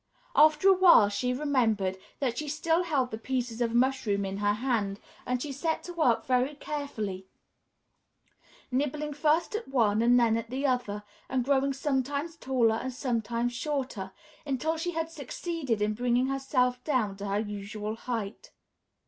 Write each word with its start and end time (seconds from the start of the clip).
After 0.35 0.67
awhile 0.69 1.09
she 1.09 1.31
remembered 1.31 1.95
that 2.19 2.35
she 2.39 2.47
still 2.47 2.81
held 2.85 3.11
the 3.11 3.19
pieces 3.19 3.61
of 3.61 3.75
mushroom 3.75 4.25
in 4.25 4.37
her 4.37 4.53
hands, 4.53 4.97
and 5.27 5.39
she 5.39 5.51
set 5.51 5.83
to 5.83 5.93
work 5.93 6.25
very 6.25 6.55
carefully, 6.55 7.27
nibbling 8.71 9.13
first 9.13 9.53
at 9.53 9.67
one 9.67 10.01
and 10.01 10.19
then 10.19 10.37
at 10.37 10.49
the 10.49 10.65
other, 10.65 11.03
and 11.29 11.45
growing 11.45 11.71
sometimes 11.71 12.35
taller 12.35 12.77
and 12.77 12.93
sometimes 12.93 13.53
shorter, 13.53 14.11
until 14.43 14.75
she 14.75 14.89
had 14.93 15.11
succeeded 15.11 15.83
in 15.83 15.93
bringing 15.93 16.25
herself 16.25 16.83
down 16.83 17.15
to 17.17 17.27
her 17.27 17.37
usual 17.39 17.93
height. 17.95 18.51